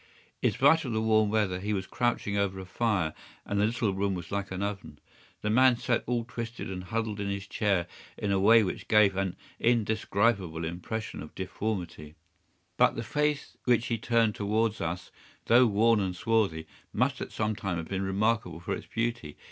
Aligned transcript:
In 0.41 0.49
spite 0.51 0.83
of 0.83 0.93
the 0.93 0.99
warm 1.03 1.29
weather 1.29 1.59
he 1.59 1.73
was 1.73 1.85
crouching 1.85 2.35
over 2.35 2.59
a 2.59 2.65
fire, 2.65 3.13
and 3.45 3.61
the 3.61 3.67
little 3.67 3.93
room 3.93 4.15
was 4.15 4.31
like 4.31 4.49
an 4.49 4.63
oven. 4.63 4.97
The 5.43 5.51
man 5.51 5.77
sat 5.77 6.03
all 6.07 6.23
twisted 6.25 6.71
and 6.71 6.85
huddled 6.85 7.19
in 7.19 7.29
his 7.29 7.45
chair 7.45 7.85
in 8.17 8.31
a 8.31 8.39
way 8.39 8.63
which 8.63 8.87
gave 8.87 9.15
an 9.15 9.35
indescribable 9.59 10.65
impression 10.65 11.21
of 11.21 11.35
deformity; 11.35 12.15
but 12.77 12.95
the 12.95 13.03
face 13.03 13.55
which 13.65 13.85
he 13.85 13.99
turned 13.99 14.33
towards 14.33 14.81
us, 14.81 15.11
though 15.45 15.67
worn 15.67 15.99
and 15.99 16.15
swarthy, 16.15 16.65
must 16.91 17.21
at 17.21 17.31
some 17.31 17.55
time 17.55 17.77
have 17.77 17.87
been 17.87 18.01
remarkable 18.01 18.59
for 18.59 18.73
its 18.73 18.87
beauty. 18.87 19.37